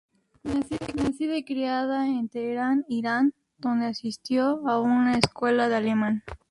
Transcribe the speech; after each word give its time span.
Nacida 0.95 1.37
y 1.37 1.45
criada 1.45 2.07
en 2.07 2.27
Teherán, 2.27 2.85
Irán, 2.89 3.35
donde 3.59 3.85
asistió 3.85 4.67
a 4.67 4.79
una 4.81 5.15
escuela 5.19 5.69
de 5.69 5.75
alemán. 5.75 6.23